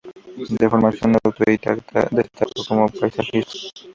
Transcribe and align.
De 0.59 0.67
formación 0.67 1.13
autodidacta, 1.23 2.07
destacó 2.09 2.63
como 2.67 2.89
paisajista. 2.89 3.51